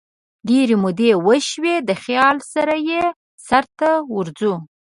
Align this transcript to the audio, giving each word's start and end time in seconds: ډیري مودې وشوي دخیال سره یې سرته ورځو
ډیري 0.47 0.75
مودې 0.83 1.09
وشوي 1.27 1.75
دخیال 1.89 2.37
سره 2.53 2.75
یې 2.89 3.03
سرته 3.47 3.89
ورځو 4.15 4.53